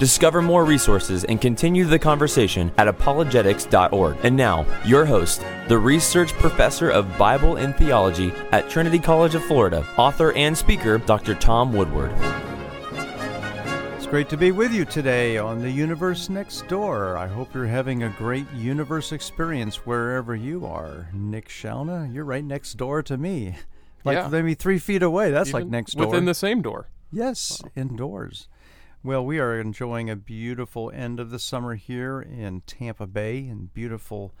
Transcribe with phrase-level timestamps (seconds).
[0.00, 4.16] Discover more resources and continue the conversation at apologetics.org.
[4.22, 9.44] And now, your host, the research professor of Bible and theology at Trinity College of
[9.44, 11.34] Florida, author and speaker, Dr.
[11.34, 12.12] Tom Woodward.
[13.98, 17.18] It's great to be with you today on the Universe Next Door.
[17.18, 21.10] I hope you're having a great universe experience wherever you are.
[21.12, 23.56] Nick Shauna, you're right next door to me.
[24.02, 24.28] Like Yeah.
[24.28, 25.30] maybe three feet away.
[25.30, 26.06] That's like next door.
[26.06, 26.88] Within the same door.
[27.12, 28.48] Yes, indoors.
[29.02, 33.72] Well, we are enjoying a beautiful end of the summer here in Tampa Bay and
[33.72, 34.34] beautiful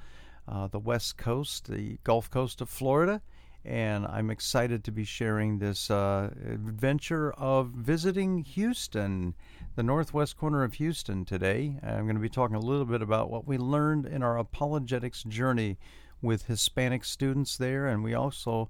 [0.46, 3.22] uh, the west coast, the Gulf Coast of Florida.
[3.64, 9.34] And I'm excited to be sharing this uh, adventure of visiting Houston,
[9.76, 11.78] the northwest corner of Houston today.
[11.82, 15.22] I'm going to be talking a little bit about what we learned in our apologetics
[15.22, 15.78] journey
[16.20, 17.86] with Hispanic students there.
[17.86, 18.68] And we also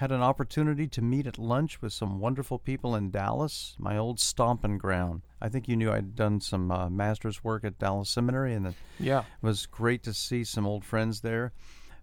[0.00, 4.18] had an opportunity to meet at lunch with some wonderful people in Dallas, my old
[4.18, 5.20] stomping ground.
[5.42, 8.74] I think you knew I'd done some uh, master's work at Dallas Seminary, and it
[8.98, 9.24] Yeah.
[9.42, 11.52] was great to see some old friends there.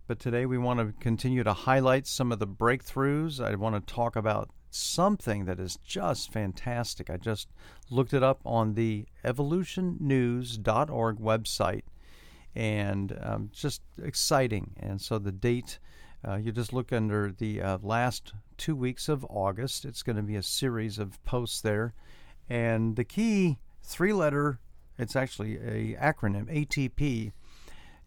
[0.05, 3.43] But today we want to continue to highlight some of the breakthroughs.
[3.43, 7.09] I want to talk about something that is just fantastic.
[7.09, 7.47] I just
[7.89, 11.81] looked it up on the evolutionnews.org website
[12.55, 14.75] and um, just exciting.
[14.77, 15.79] And so the date,
[16.27, 19.85] uh, you just look under the uh, last two weeks of August.
[19.85, 21.93] It's going to be a series of posts there,
[22.49, 24.59] and the key three-letter.
[24.99, 27.31] It's actually a acronym ATP.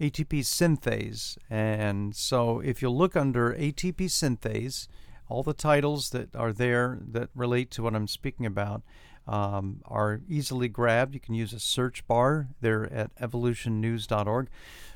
[0.01, 1.37] ATP synthase.
[1.49, 4.89] And so if you look under ATP synthase,
[5.29, 8.83] all the titles that are there that relate to what I'm speaking about
[9.29, 11.15] um, are easily grabbed.
[11.15, 14.49] You can use a search bar there at evolutionnews.org.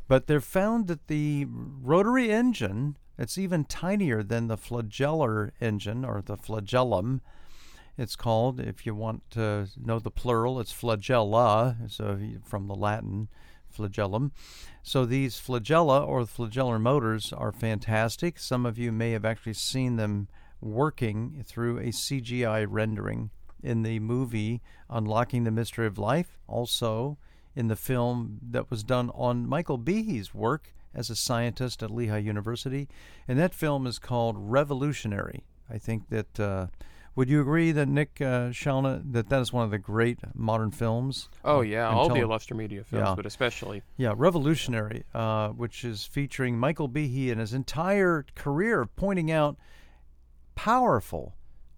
[0.07, 6.23] But they're found that the rotary engine, it's even tinier than the flagellar engine or
[6.23, 7.21] the flagellum.
[7.97, 13.29] It's called, if you want to know the plural, it's flagella, so from the Latin
[13.71, 14.33] flagellum.
[14.83, 18.39] So these flagella or flagellar motors are fantastic.
[18.39, 20.29] Some of you may have actually seen them
[20.61, 23.31] working through a CGI rendering
[23.63, 24.61] in the movie
[24.91, 27.19] Unlocking the Mystery of Life, also
[27.57, 32.19] in the film that was done on Michael Behe's work as a scientist at Lehigh
[32.19, 32.89] University.
[33.29, 35.45] And that film is called Revolutionary.
[35.71, 36.41] I think that.
[36.41, 36.67] Uh,
[37.17, 40.73] would you agree that Nick uh, Shauna that that is one of the great modern
[40.73, 41.29] films?
[41.45, 41.87] Oh, yeah.
[41.89, 43.15] And All the tell- Illustre Media films, Yeah.
[43.15, 43.83] but especially.
[43.97, 49.57] Yeah, Revolutionary, uh, which is featuring Michael Behe and his entire career of pointing out
[50.57, 51.37] powerful,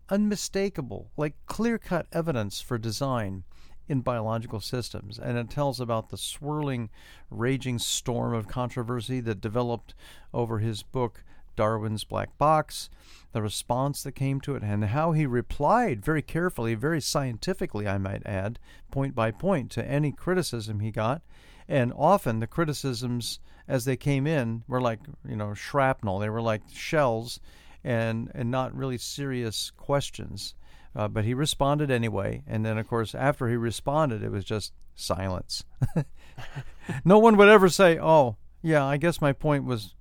[0.08, 3.44] unmistakable, like clear cut evidence for design
[3.88, 5.18] in biological systems.
[5.18, 6.90] And it tells about the swirling,
[7.30, 9.94] raging storm of controversy that developed
[10.34, 11.24] over his book,
[11.56, 12.90] Darwin's Black Box,
[13.32, 17.98] the response that came to it, and how he replied very carefully, very scientifically, I
[17.98, 18.58] might add,
[18.90, 21.22] point by point, to any criticism he got.
[21.68, 26.18] And often the criticisms, as they came in, were like, you know, shrapnel.
[26.18, 27.40] They were like shells
[27.82, 30.54] and, and not really serious questions.
[30.96, 32.42] Uh, but he responded anyway.
[32.46, 35.62] And then, of course, after he responded, it was just silence.
[37.04, 39.94] no one would ever say, oh, yeah, I guess my point was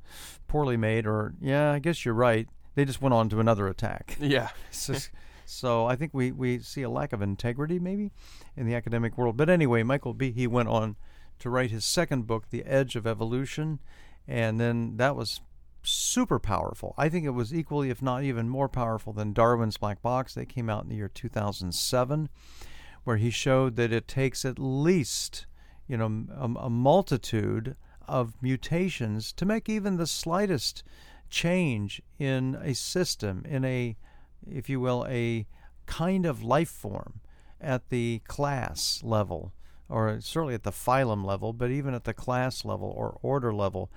[0.48, 2.48] poorly made, or yeah, I guess you're right.
[2.76, 4.18] They just went on to another attack.
[4.22, 4.50] Yeah.
[4.72, 4.96] So,
[5.46, 8.12] so I think we, we see a lack of integrity maybe
[8.56, 9.38] in the academic world.
[9.38, 10.96] But anyway, Michael Behe went on
[11.40, 13.80] to write his second book, The Edge of Evolution,
[14.28, 15.42] and then that was
[15.86, 16.94] super powerful.
[16.98, 20.34] I think it was equally, if not even more powerful than Darwin's Black Box.
[20.34, 22.30] They came out in the year 2007,
[23.04, 25.46] where he showed that it takes at least
[25.88, 27.76] you know a, a multitude
[28.08, 30.84] of mutations to make even the slightest
[31.30, 33.96] change in a system, in a,
[34.50, 35.48] if you will, a
[35.86, 37.20] kind of life form
[37.60, 39.54] at the class level,
[39.90, 43.92] or certainly at the phylum level, but even at the class level or order level.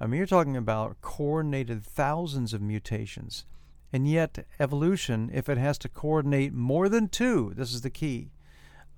[0.00, 3.44] I mean, you're talking about coordinated thousands of mutations.
[3.92, 8.30] And yet, evolution, if it has to coordinate more than two, this is the key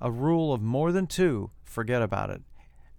[0.00, 2.42] a rule of more than two, forget about it.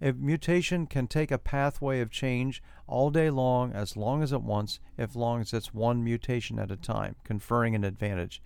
[0.00, 4.42] A mutation can take a pathway of change all day long, as long as it
[4.42, 8.40] wants, as long as it's one mutation at a time, conferring an advantage.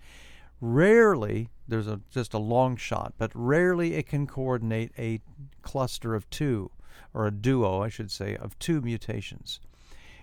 [0.61, 5.21] Rarely, there's a, just a long shot, but rarely it can coordinate a
[5.61, 6.71] cluster of two,
[7.13, 9.59] or a duo, I should say, of two mutations.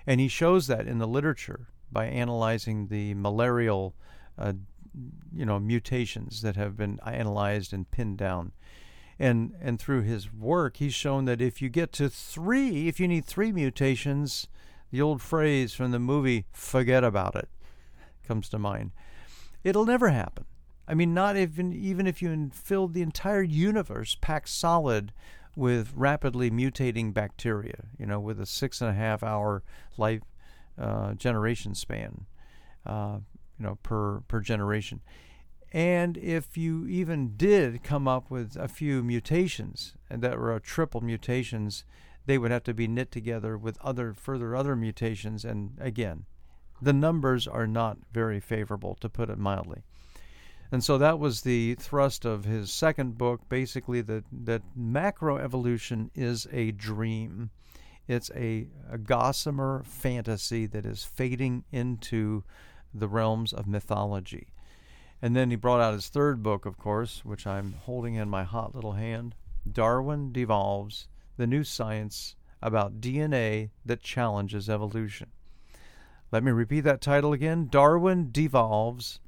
[0.06, 3.94] And he shows that in the literature by analyzing the malarial,
[4.38, 4.55] uh,
[5.34, 8.52] you know, mutations that have been analyzed and pinned down.
[9.19, 13.06] And, and through his work, he's shown that if you get to three, if you
[13.06, 14.49] need three mutations,
[14.90, 17.49] the old phrase from the movie, forget about it,
[18.26, 18.93] comes to mind.
[19.62, 20.46] It'll never happen.
[20.88, 25.12] I mean, not even even if you filled the entire universe packed solid
[25.61, 29.62] with rapidly mutating bacteria, you know, with a six and a half hour
[29.99, 30.23] life
[30.79, 32.25] uh, generation span,
[32.87, 33.19] uh,
[33.59, 35.03] you know, per per generation.
[35.71, 41.03] And if you even did come up with a few mutations, and that were triple
[41.03, 41.85] mutations,
[42.25, 45.45] they would have to be knit together with other further other mutations.
[45.45, 46.25] And again,
[46.81, 49.83] the numbers are not very favorable, to put it mildly.
[50.72, 56.46] And so that was the thrust of his second book, basically that, that macroevolution is
[56.52, 57.50] a dream.
[58.06, 62.44] It's a, a gossamer fantasy that is fading into
[62.94, 64.49] the realms of mythology.
[65.20, 68.44] And then he brought out his third book, of course, which I'm holding in my
[68.44, 69.34] hot little hand
[69.70, 75.31] Darwin Devolves The New Science About DNA That Challenges Evolution.
[76.32, 79.20] Let me repeat that title again Darwin Devolves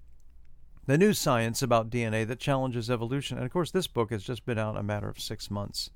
[0.87, 3.37] the new science about DNA that challenges evolution.
[3.37, 5.91] And of course, this book has just been out a matter of six months.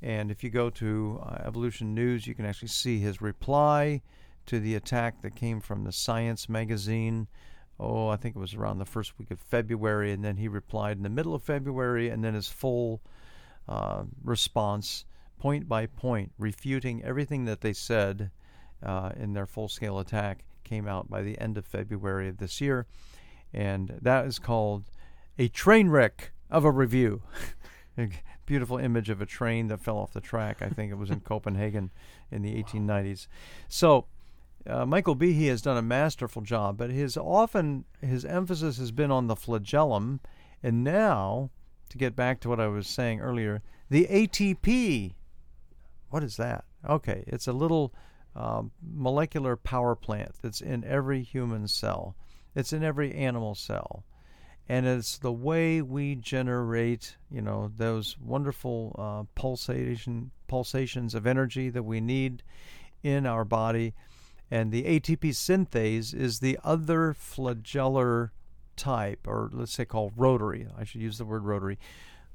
[0.00, 4.02] And if you go to uh, Evolution News, you can actually see his reply
[4.46, 7.28] to the attack that came from the Science magazine.
[7.78, 10.12] Oh, I think it was around the first week of February.
[10.12, 13.00] And then he replied in the middle of February, and then his full
[13.68, 15.04] uh, response,
[15.38, 18.30] point by point, refuting everything that they said
[18.84, 22.60] uh, in their full scale attack, came out by the end of February of this
[22.60, 22.86] year
[23.52, 24.84] and that is called
[25.38, 27.22] a train wreck of a review.
[27.98, 28.08] a
[28.46, 30.62] beautiful image of a train that fell off the track.
[30.62, 31.90] I think it was in Copenhagen
[32.30, 33.26] in the 1890s.
[33.68, 34.06] So.
[34.64, 39.10] Uh, Michael Behe has done a masterful job, but his often his emphasis has been
[39.10, 40.20] on the flagellum,
[40.62, 41.50] and now
[41.92, 43.60] to get back to what I was saying earlier,
[43.90, 45.14] the ATP.
[46.08, 46.64] What is that?
[46.88, 47.92] Okay, it's a little
[48.34, 52.16] uh, molecular power plant that's in every human cell.
[52.54, 54.04] It's in every animal cell.
[54.68, 61.70] And it's the way we generate, you know, those wonderful uh, pulsation pulsations of energy
[61.70, 62.42] that we need
[63.02, 63.94] in our body.
[64.50, 68.30] And the ATP synthase is the other flagellar
[68.76, 70.66] type, or let's say called rotary.
[70.76, 71.78] I should use the word rotary.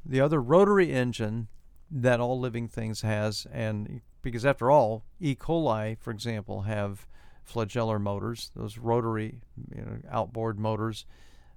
[0.05, 1.47] The other rotary engine
[1.89, 5.35] that all living things has, and because after all, E.
[5.35, 7.07] coli, for example, have
[7.47, 9.41] flagellar motors, those rotary
[9.73, 11.05] you know, outboard motors,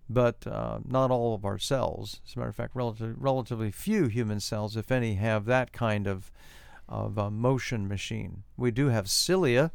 [0.09, 2.21] but uh, not all of our cells.
[2.27, 6.07] As a matter of fact, relative, relatively few human cells, if any, have that kind
[6.07, 6.31] of
[6.89, 8.43] of a motion machine.
[8.57, 9.71] We do have cilia,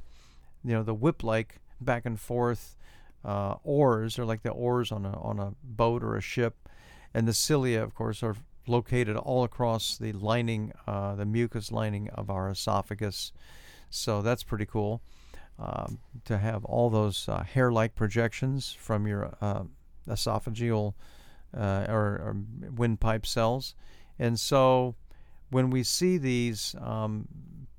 [0.65, 2.75] you know, the whip-like back and forth
[3.23, 4.18] uh, oars.
[4.18, 6.68] They're like the oars on a on a boat or a ship,
[7.13, 8.35] and the cilia, of course, are
[8.68, 13.31] located all across the lining, uh, the mucous lining of our esophagus.
[13.89, 15.01] So that's pretty cool
[15.57, 19.63] um, to have all those uh, hair-like projections from your uh,
[20.07, 20.94] esophageal
[21.56, 22.36] uh, or, or,
[22.75, 23.75] windpipe cells.
[24.19, 24.96] And so
[25.50, 27.28] when we see these um,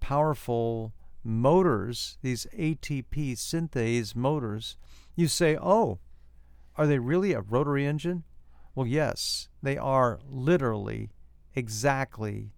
[0.00, 4.78] powerful motors, these ATP synthase motors,
[5.14, 5.98] you say, oh,
[6.76, 8.24] are they really a rotary engine?
[8.74, 11.10] Well, yes, they are literally
[11.54, 12.52] exactly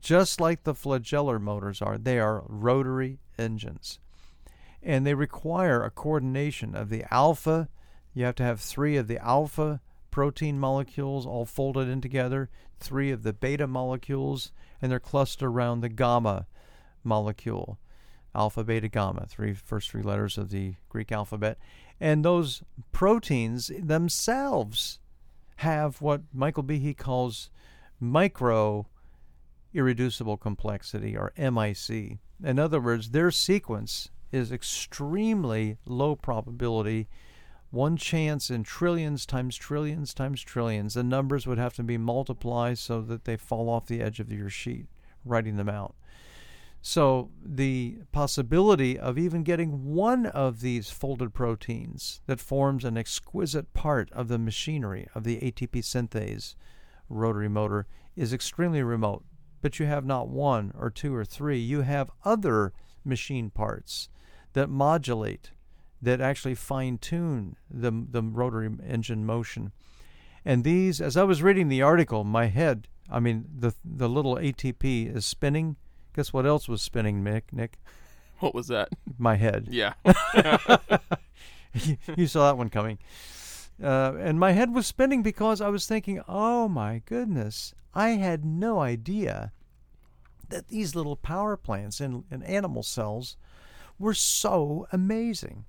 [0.00, 1.98] just like the flagellar motors are.
[1.98, 3.98] They are rotary engines
[4.82, 7.68] and they require a coordination of the alpha.
[8.14, 9.80] You have to have three of the alpha
[10.10, 12.48] protein molecules all folded in together,
[12.80, 16.46] three of the beta molecules, and they're clustered around the gamma
[17.04, 17.78] molecule.
[18.34, 21.58] Alpha, beta, gamma, three first three letters of the Greek alphabet.
[22.00, 24.98] And those proteins themselves
[25.56, 27.50] have what Michael Behe calls
[27.98, 28.86] micro
[29.76, 32.18] irreducible complexity, or MIC.
[32.42, 37.08] In other words, their sequence is extremely low probability.
[37.70, 40.94] One chance in trillions times trillions times trillions.
[40.94, 44.32] The numbers would have to be multiplied so that they fall off the edge of
[44.32, 44.86] your sheet,
[45.24, 45.94] writing them out.
[46.82, 53.74] So the possibility of even getting one of these folded proteins that forms an exquisite
[53.74, 56.54] part of the machinery of the ATP synthase
[57.08, 59.24] rotary motor is extremely remote.
[59.62, 62.72] But you have not one or two or three, you have other
[63.04, 64.08] machine parts
[64.56, 65.50] that modulate,
[66.00, 69.70] that actually fine tune the, the rotary engine motion.
[70.46, 74.36] And these, as I was reading the article, my head, I mean, the, the little
[74.36, 75.76] ATP is spinning.
[76.14, 77.52] Guess what else was spinning, Nick?
[77.52, 77.78] Nick?
[78.38, 78.88] What was that?
[79.18, 79.68] My head.
[79.70, 79.92] Yeah.
[82.16, 82.98] you saw that one coming.
[83.82, 88.42] Uh, and my head was spinning because I was thinking, oh my goodness, I had
[88.42, 89.52] no idea
[90.48, 93.36] that these little power plants in, in animal cells
[93.98, 95.64] were so amazing.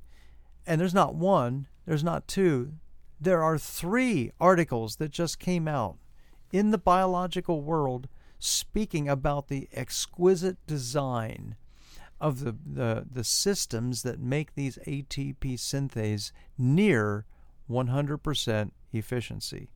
[0.65, 2.73] And there's not one, there's not two,
[3.19, 5.97] there are three articles that just came out
[6.51, 8.07] in the biological world
[8.39, 11.55] speaking about the exquisite design
[12.19, 17.25] of the, the, the systems that make these ATP synthase near
[17.69, 19.69] 100% efficiency.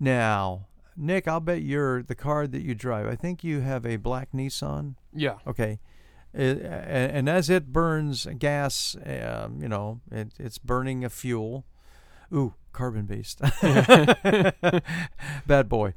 [0.00, 0.66] Now,
[0.96, 3.06] Nick, I'll bet you're the car that you drive.
[3.06, 4.94] I think you have a black Nissan.
[5.14, 5.36] Yeah.
[5.46, 5.80] Okay.
[6.38, 11.66] It, and as it burns gas, um, you know, it, it's burning a fuel.
[12.32, 13.40] Ooh, carbon based.
[15.46, 15.94] Bad boy.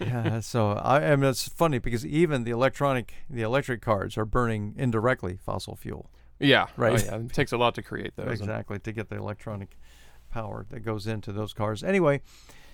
[0.00, 4.24] Yeah, so I, I mean it's funny because even the electronic, the electric cars are
[4.24, 6.10] burning indirectly fossil fuel.
[6.40, 6.66] Yeah.
[6.76, 7.00] Right.
[7.00, 7.20] Oh, yeah.
[7.20, 8.40] It takes a lot to create those.
[8.40, 9.78] Exactly to get the electronic
[10.30, 11.84] power that goes into those cars.
[11.84, 12.22] Anyway,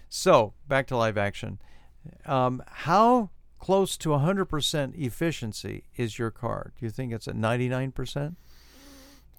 [0.08, 1.58] so back to live action.
[2.24, 3.28] Um, how
[3.62, 6.72] close to 100% efficiency is your car?
[6.76, 8.34] Do you think it's at 99%?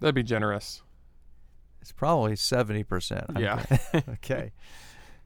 [0.00, 0.82] That'd be generous.
[1.82, 3.38] It's probably 70%.
[3.38, 3.62] Yeah.
[4.14, 4.52] okay.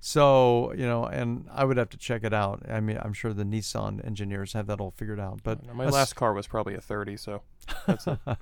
[0.01, 2.65] So, you know, and I would have to check it out.
[2.69, 5.43] I mean, I'm sure the Nissan engineers have that all figured out.
[5.45, 7.43] But my last car was probably a 30, so
[7.87, 8.19] that's a,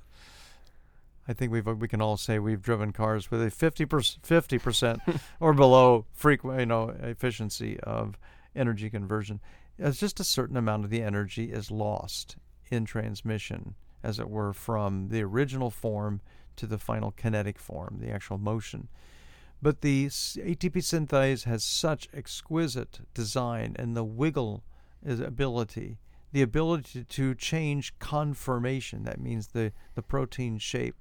[1.28, 3.84] I think we've we can all say we've driven cars with a 50
[4.58, 5.00] percent
[5.40, 8.18] or below frequent, you know, efficiency of
[8.54, 9.40] energy conversion.
[9.78, 12.36] It's just a certain amount of the energy is lost
[12.70, 16.20] in transmission, as it were, from the original form
[16.56, 18.88] to the final kinetic form, the actual motion.
[19.62, 24.64] But the ATP synthase has such exquisite design and the wiggle
[25.04, 25.98] ability,
[26.32, 29.04] the ability to change conformation.
[29.04, 30.96] That means the, the protein shape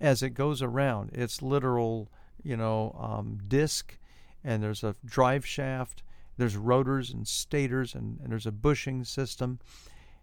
[0.00, 1.10] as it goes around.
[1.12, 2.10] Its literal,
[2.42, 3.98] you know, um, disc,
[4.44, 6.02] and there's a drive shaft.
[6.38, 9.58] There's rotors and stators, and, and there's a bushing system.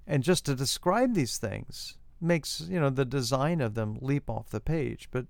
[0.08, 4.50] And just to describe these things makes you know the design of them leap off
[4.50, 5.10] the page.
[5.12, 5.26] But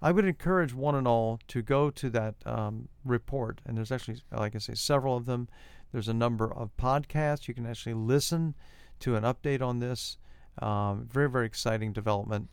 [0.00, 3.60] I would encourage one and all to go to that um, report.
[3.64, 5.48] And there's actually, like I say, several of them.
[5.90, 8.54] There's a number of podcasts you can actually listen
[9.00, 10.18] to an update on this.
[10.60, 12.48] Um, very very exciting development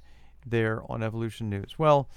[0.45, 1.77] there on Evolution News.
[1.77, 2.09] Well,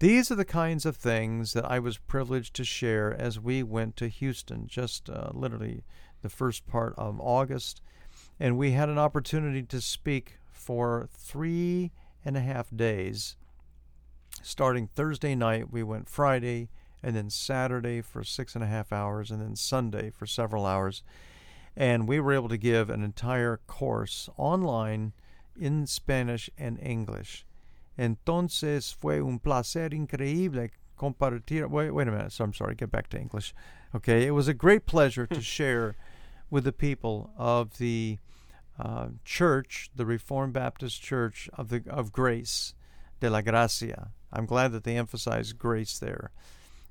[0.00, 3.96] these are the kinds of things that I was privileged to share as we went
[3.96, 5.84] to Houston, just uh, literally
[6.22, 7.82] the first part of August.
[8.38, 11.92] And we had an opportunity to speak for three
[12.24, 13.36] and a half days.
[14.42, 16.70] Starting Thursday night, we went Friday,
[17.02, 21.02] and then Saturday for six and a half hours, and then Sunday for several hours.
[21.76, 25.12] And we were able to give an entire course online
[25.58, 27.44] in Spanish and English.
[28.00, 31.68] Entonces fue un placer increíble compartir.
[31.68, 32.32] Wait, wait a minute.
[32.32, 32.74] So I'm sorry.
[32.74, 33.54] Get back to English.
[33.94, 34.26] Okay.
[34.26, 35.96] It was a great pleasure to share
[36.48, 38.18] with the people of the
[38.78, 42.74] uh, church, the Reformed Baptist Church of the of Grace,
[43.20, 44.12] de la Gracia.
[44.32, 46.30] I'm glad that they emphasize grace there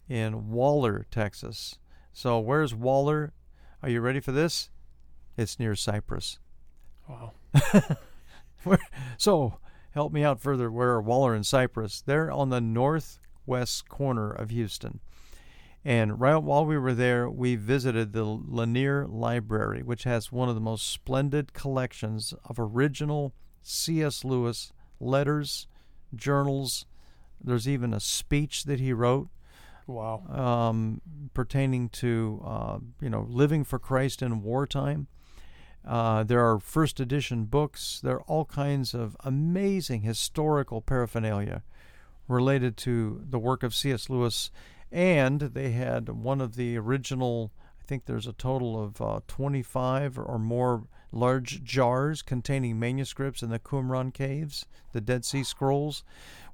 [0.07, 1.79] in Waller, Texas.
[2.13, 3.33] So where's Waller?
[3.81, 4.69] Are you ready for this?
[5.37, 6.37] It's near Cypress.
[7.07, 7.31] wow.
[9.17, 9.59] So
[9.91, 10.71] help me out further.
[10.71, 12.01] Where are Waller and Cypress?
[12.01, 14.99] They're on the northwest corner of Houston.
[15.85, 20.55] And right while we were there, we visited the Lanier Library, which has one of
[20.55, 24.25] the most splendid collections of original C.S.
[24.25, 25.67] Lewis letters,
[26.13, 26.85] journals.
[27.41, 29.29] There's even a speech that he wrote
[29.87, 30.23] Wow.
[30.29, 31.01] um,
[31.33, 35.07] pertaining to uh, you know living for Christ in wartime.
[35.85, 37.99] Uh, there are first edition books.
[38.03, 41.63] There are all kinds of amazing historical paraphernalia
[42.27, 44.09] related to the work of C.S.
[44.09, 44.51] Lewis,
[44.91, 47.51] and they had one of the original.
[47.79, 53.49] I think there's a total of uh, 25 or more large jars containing manuscripts in
[53.49, 56.03] the Qumran caves, the Dead Sea Scrolls.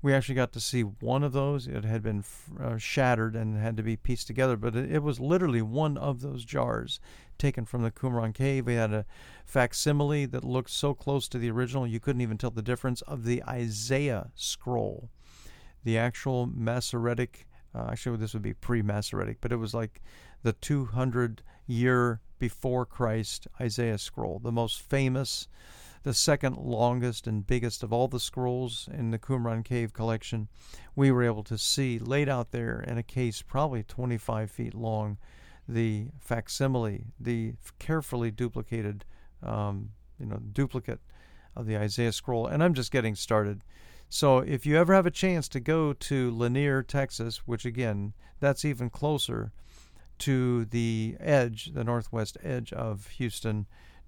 [0.02, 1.68] We actually got to see one of those.
[1.68, 2.24] It had been
[2.62, 6.22] uh, shattered and had to be pieced together, but it, it was literally one of
[6.22, 7.00] those jars
[7.38, 8.66] taken from the Qumran cave.
[8.66, 9.06] We had a
[9.46, 13.24] facsimile that looked so close to the original you couldn't even tell the difference of
[13.24, 15.10] the Isaiah scroll.
[15.84, 20.02] The actual Masoretic, uh, actually, this would be pre Masoretic, but it was like
[20.44, 25.48] the 200 year before Christ Isaiah scroll, the most famous,
[26.04, 30.48] the second longest and biggest of all the scrolls in the Qumran cave collection.
[30.96, 35.18] We were able to see laid out there in a case probably 25 feet long
[35.68, 39.06] the facsimile, the carefully duplicated,
[39.44, 41.00] um, you know, duplicate
[41.56, 43.62] of the Isaiah Scroll, and I'm just getting started.
[44.10, 48.66] So if you ever have a chance to go to Lanier, Texas, which again, that's
[48.66, 49.52] even closer
[50.20, 53.66] to the edge, the northwest edge of Houston,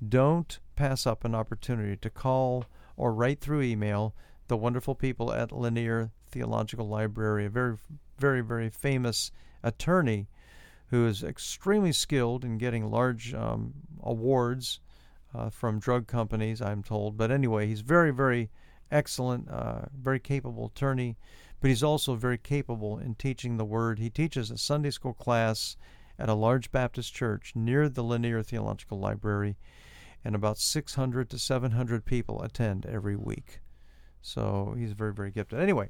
[0.07, 4.13] don't pass up an opportunity to call or write through email
[4.47, 7.77] the wonderful people at Lanier Theological Library, a very,
[8.17, 9.31] very, very famous
[9.63, 10.27] attorney
[10.89, 14.79] who is extremely skilled in getting large um, awards
[15.34, 17.17] uh, from drug companies, I'm told.
[17.17, 18.50] But anyway, he's very, very
[18.91, 21.17] excellent, uh, very capable attorney,
[21.60, 24.00] but he's also very capable in teaching the Word.
[24.00, 25.75] He teaches a Sunday school class
[26.17, 29.58] at a large Baptist church near the Lanier Theological Library,
[30.24, 33.60] and about 600 to 700 people attend every week.
[34.22, 35.60] So he's very, very gifted.
[35.60, 35.89] Anyway,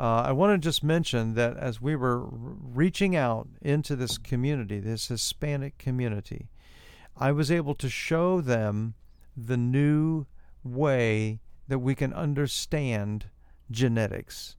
[0.00, 4.80] uh, I want to just mention that as we were reaching out into this community,
[4.80, 6.48] this Hispanic community,
[7.18, 8.94] I was able to show them
[9.36, 10.24] the new
[10.64, 13.26] way that we can understand
[13.70, 14.56] genetics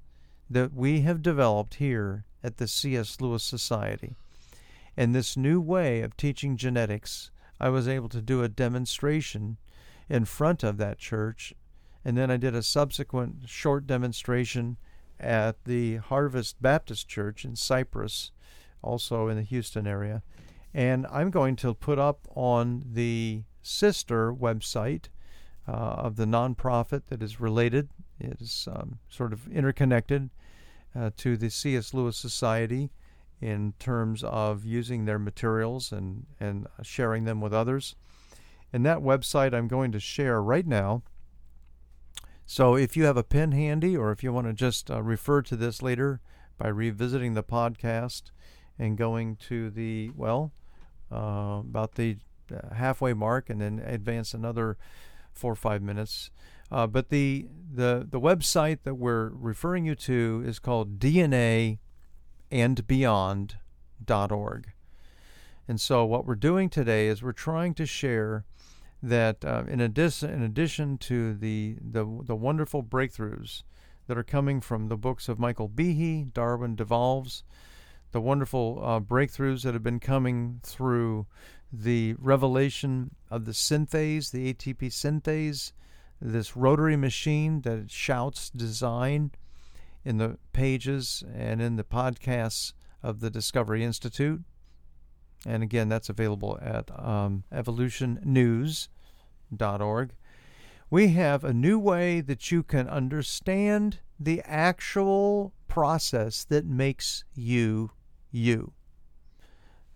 [0.48, 3.20] that we have developed here at the C.S.
[3.20, 4.16] Lewis Society.
[4.96, 9.58] And this new way of teaching genetics, I was able to do a demonstration
[10.08, 11.56] in front of that church,
[12.06, 14.78] and then I did a subsequent short demonstration
[15.22, 18.32] at the Harvest Baptist Church in Cypress,
[18.82, 20.24] also in the Houston area.
[20.74, 25.06] And I'm going to put up on the sister website
[25.68, 30.30] uh, of the nonprofit that is related, is um, sort of interconnected
[30.96, 31.94] uh, to the C.S.
[31.94, 32.90] Lewis Society
[33.40, 37.96] in terms of using their materials and, and sharing them with others.
[38.72, 41.04] And that website I'm going to share right now.
[42.46, 45.42] So if you have a pen handy or if you want to just uh, refer
[45.44, 46.20] to this later
[46.58, 48.32] by revisiting the podcast
[48.78, 50.52] and going to the, well,
[51.12, 52.18] uh, about the
[52.54, 54.78] uh, halfway mark and then advance another
[55.34, 56.30] four or five minutes.
[56.72, 61.80] Uh, but the, the, the website that we're referring you to is called DNA
[62.52, 64.72] and beyond.org.
[65.68, 68.46] And so, what we're doing today is we're trying to share
[69.02, 73.64] that uh, in, addition, in addition to the, the, the wonderful breakthroughs
[74.08, 77.44] that are coming from the books of Michael Behe, Darwin Devolves,
[78.12, 81.26] the wonderful uh, breakthroughs that have been coming through
[81.72, 85.72] the revelation of the synthase, the ATP synthase,
[86.20, 89.32] this rotary machine that shouts design
[90.04, 94.42] in the pages and in the podcasts of the Discovery Institute.
[95.46, 100.14] And again, that's available at um, evolutionnews.org.
[100.90, 107.92] We have a new way that you can understand the actual process that makes you
[108.30, 108.74] you.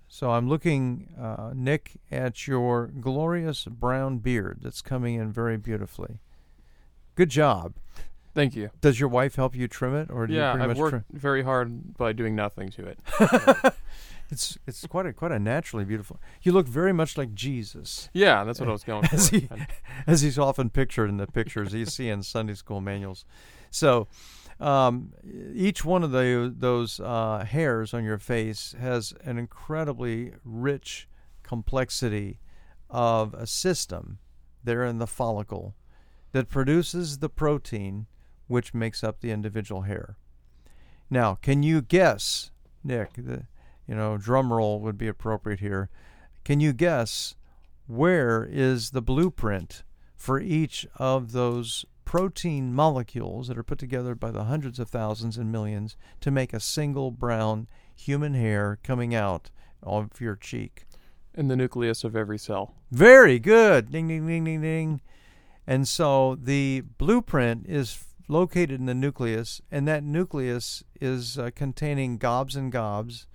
[0.08, 6.20] So I'm looking, uh, Nick, at your glorious brown beard that's coming in very beautifully.
[7.16, 7.74] Good job.
[8.34, 8.70] Thank you.
[8.82, 10.92] Does your wife help you trim it, or do yeah, you pretty I've much worked
[10.92, 11.06] trim?
[11.12, 13.00] very hard by doing nothing to it.
[14.32, 16.20] It's it's quite a quite a naturally beautiful.
[16.42, 19.36] You look very much like Jesus, Yeah, that's what I was going as for.
[19.38, 19.50] he
[20.08, 23.24] as he's often pictured in the pictures you see in Sunday school manuals.
[23.70, 24.08] So,
[24.60, 25.14] um,
[25.54, 31.08] each one of the, those uh, hairs on your face has an incredibly rich
[31.44, 32.40] complexity
[32.90, 34.20] of a system
[34.64, 35.76] there in the follicle
[36.32, 38.08] that produces the protein
[38.48, 40.18] which makes up the individual hair.
[41.10, 42.52] Now, can you guess,
[42.84, 43.14] Nick?
[43.14, 43.44] The,
[43.88, 45.90] you know, drum roll would be appropriate here.
[46.44, 47.36] Can you guess
[47.88, 49.84] where is the blueprint
[50.16, 55.38] for each of those protein molecules that are put together by the hundreds of thousands
[55.38, 59.50] and millions to make a single brown human hair coming out
[59.82, 60.86] of your cheek?
[61.34, 62.74] In the nucleus of every cell.
[62.92, 63.92] Very good.
[63.92, 65.02] Ding, ding, ding, ding, ding.
[65.68, 72.18] And so the blueprint is located in the nucleus, and that nucleus is uh, containing
[72.18, 73.28] gobs and gobs,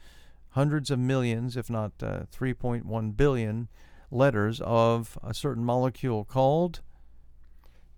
[0.50, 3.68] hundreds of millions, if not uh, 3.1 billion
[4.10, 6.80] letters of a certain molecule called.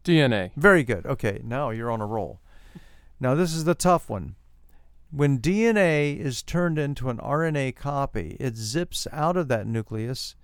[0.05, 0.51] DNA.
[0.57, 1.07] Very good.
[1.07, 2.41] Okay, now you're on a roll.
[3.21, 4.35] Now, this is the tough one.
[5.11, 10.35] When DNA is turned into an RNA copy, it zips out of that nucleus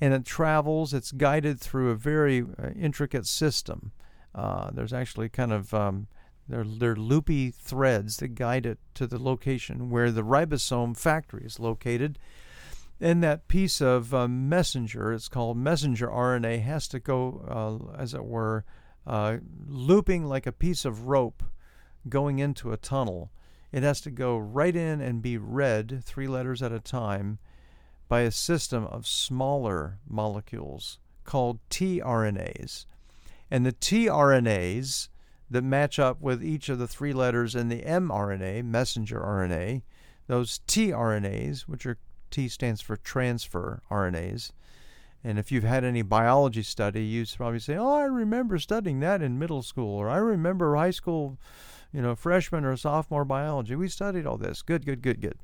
[0.00, 3.92] and it travels, it's guided through a very uh, intricate system.
[4.34, 6.06] Uh, there's actually kind of um,
[6.50, 11.60] they're, they're loopy threads that guide it to the location where the ribosome factory is
[11.60, 12.18] located.
[13.00, 18.12] And that piece of uh, messenger, it's called messenger RNA, has to go, uh, as
[18.12, 18.64] it were,
[19.06, 21.42] uh, looping like a piece of rope
[22.08, 23.30] going into a tunnel.
[23.72, 27.38] It has to go right in and be read, three letters at a time,
[28.08, 32.86] by a system of smaller molecules called tRNAs.
[33.50, 35.08] And the tRNAs
[35.50, 39.82] that match up with each of the three letters in the mRNA, messenger RNA,
[40.26, 41.98] those tRNAs, which are
[42.30, 44.52] T stands for transfer RNAs.
[45.22, 49.20] And if you've had any biology study, you probably say, "Oh, I remember studying that
[49.20, 51.36] in middle school," or "I remember high school,
[51.92, 53.76] you know, freshman or sophomore biology.
[53.76, 55.38] We studied all this." Good, good, good, good.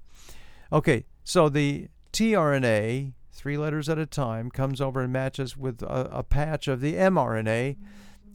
[0.72, 6.08] Okay, so the tRNA, three letters at a time, comes over and matches with a,
[6.10, 7.76] a patch of the mRNA,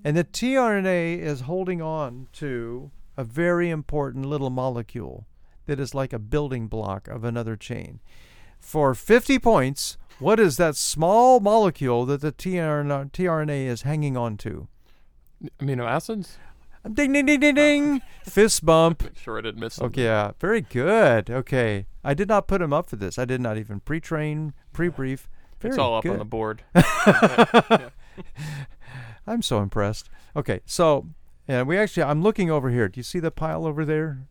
[0.04, 5.28] and the tRNA is holding on to a very important little molecule
[5.66, 8.00] that is like a building block of another chain.
[8.60, 14.38] For 50 points, what is that small molecule that the tRNA, tRNA is hanging on
[14.38, 14.68] to?
[15.60, 16.38] Amino acids?
[16.94, 18.02] Ding, ding, ding, ding, ding.
[18.24, 19.04] Fist bump.
[19.16, 19.94] Sure I didn't miss something.
[20.00, 21.30] Okay, yeah, very good.
[21.30, 23.20] Okay, I did not put him up for this.
[23.20, 25.30] I did not even pre-train, pre-brief.
[25.60, 26.14] Very It's all up good.
[26.14, 26.64] on the board.
[29.28, 30.10] I'm so impressed.
[30.36, 31.08] Okay, so
[31.48, 32.88] and we actually, I'm looking over here.
[32.88, 34.28] Do you see the pile over there?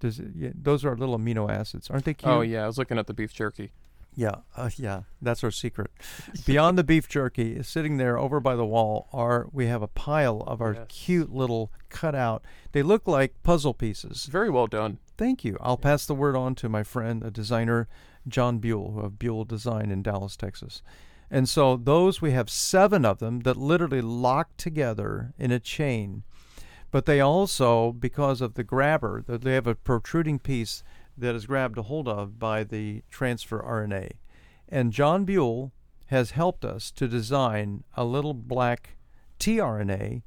[0.00, 2.30] Does it, yeah, those are little amino acids, aren't they cute?
[2.32, 3.72] Oh yeah, I was looking at the beef jerky.
[4.14, 5.90] Yeah, uh, yeah, that's our secret.
[6.46, 10.42] Beyond the beef jerky, sitting there over by the wall, are we have a pile
[10.46, 10.86] of our Yes.
[10.88, 12.42] cute little cutout.
[12.72, 14.26] They look like puzzle pieces.
[14.26, 14.98] Very well done.
[15.16, 15.56] Thank you.
[15.60, 17.86] I'll pass the word on to my friend, a designer,
[18.26, 20.82] John Buell, of Buell Design in Dallas, Texas.
[21.30, 26.22] And so those we have seven of them that literally lock together in a chain.
[26.90, 30.82] But they also, because of the grabber, they have a protruding piece
[31.18, 34.12] that is grabbed a hold of by the transfer RNA.
[34.68, 35.72] And John Buell
[36.06, 38.96] has helped us to design a little black
[39.38, 40.22] tRNA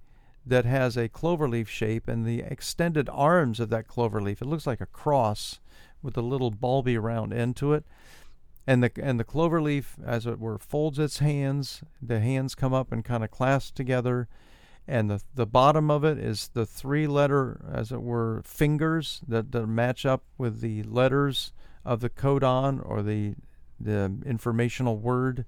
[0.45, 4.41] that has a cloverleaf shape and the extended arms of that cloverleaf.
[4.41, 5.59] It looks like a cross
[6.01, 7.85] with a little bulby round end to it.
[8.67, 11.83] And the and the cloverleaf, as it were, folds its hands.
[12.01, 14.27] The hands come up and kind of clasp together,
[14.87, 19.51] and the the bottom of it is the three letter, as it were, fingers that,
[19.51, 23.35] that match up with the letters of the codon or the
[23.79, 25.45] the informational word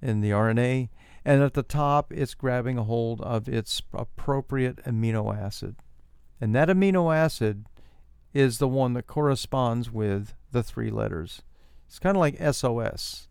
[0.00, 0.88] in the RNA.
[1.24, 5.76] And at the top, it's grabbing a hold of its appropriate amino acid.
[6.40, 7.66] And that amino acid
[8.32, 11.42] is the one that corresponds with the three letters.
[11.88, 13.28] It's kind of like SOS.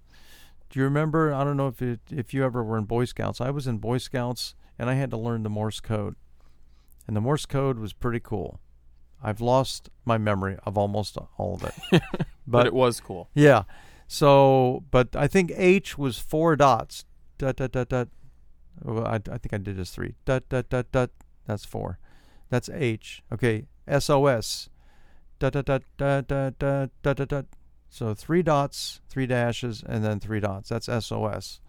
[0.70, 1.34] Do you remember?
[1.34, 3.40] I don't know if it, if you ever were in Boy Scouts.
[3.40, 6.16] I was in Boy Scouts and I had to learn the Morse code.
[7.06, 8.60] And the Morse code was pretty cool.
[9.24, 12.02] I've lost my memory of almost all of it.
[12.50, 13.30] But, it was cool.
[13.34, 13.64] Yeah.
[14.08, 17.04] So, but I think H was four dots.
[17.38, 18.08] Dot dot dot dot.
[18.82, 20.16] Well, I, I think I did as three.
[20.24, 21.10] Dot dot dot dot.
[21.46, 22.00] That's four.
[22.50, 23.22] That's H.
[23.34, 23.66] Okay.
[24.00, 24.70] SOS.
[25.40, 27.28] Dot dot dot dot dot dot dot.
[27.28, 27.46] dot.
[27.98, 30.70] So three dots, three dashes, and then three dots.
[30.70, 31.62] That's SOS.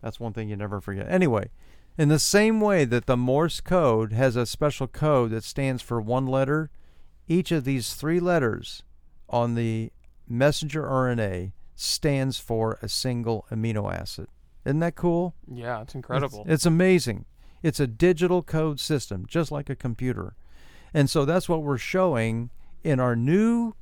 [0.00, 1.10] That's one thing you never forget.
[1.10, 1.50] Anyway,
[1.98, 6.00] in the same way that the Morse code has a special code that stands for
[6.00, 6.70] one letter,
[7.26, 8.84] each of these three letters
[9.28, 9.90] on the
[10.28, 14.28] messenger RNA stands for a single amino acid.
[14.64, 15.34] Isn't that cool?
[15.52, 16.42] Yeah, it's incredible.
[16.42, 17.24] It's, it's amazing.
[17.60, 20.36] It's a digital code system, just like a computer.
[20.94, 22.50] And so that's what we're showing
[22.84, 23.74] in our new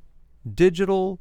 [0.51, 1.19] digital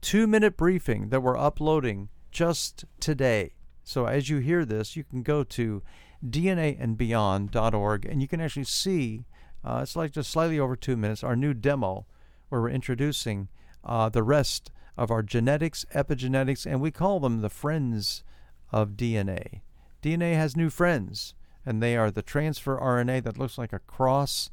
[0.00, 3.52] two minute briefing that we're uploading just today.
[3.82, 5.82] So as you hear this, you can go to
[6.24, 9.24] dnaandbeyond.org and you can actually see,
[9.64, 12.06] uh, it's like just slightly over two minutes, our new demo
[12.48, 13.48] where we're introducing
[13.84, 18.22] uh, the rest of our genetics, epigenetics, and we call them the friends
[18.70, 19.62] of DNA.
[20.02, 21.34] DNA has new friends,
[21.64, 24.50] and they are the transfer RNA that looks like a cross,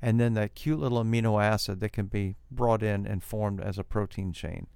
[0.00, 3.78] and then that cute little amino acid that can be brought in and formed as
[3.78, 4.66] a protein chain.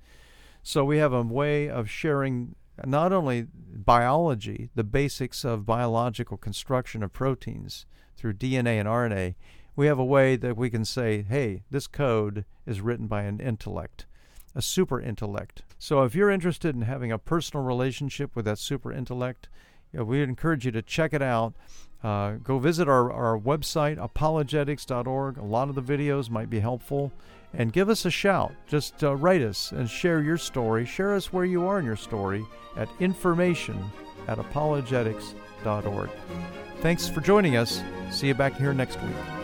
[0.67, 2.55] So we have a way of sharing
[2.87, 7.85] not only biology, the basics of biological construction of proteins
[8.17, 9.35] through DNA and RNA,
[9.77, 13.41] we have a way that we can say, hey, this code is written by an
[13.41, 14.07] intellect,
[14.55, 15.63] a super intellect.
[15.79, 19.51] So if you're interested in having a personal relationship with that super intellect,
[19.93, 21.53] we encourage you to check it out.
[22.05, 25.39] Uh, go visit our, our website, apologetics.org.
[25.39, 27.11] A lot of the videos might be helpful.
[27.55, 28.53] And give us a shout.
[28.67, 30.85] Just uh, write us and share your story.
[30.85, 32.45] Share us where you are in your story
[32.77, 33.83] at information
[34.29, 36.11] at apologetics.org.
[36.81, 37.81] Thanks for joining us.
[38.11, 39.44] See you back here next week.